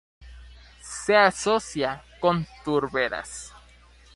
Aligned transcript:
Se 0.81 1.15
asocia 1.15 2.03
con 2.19 2.47
turberas. 2.65 3.53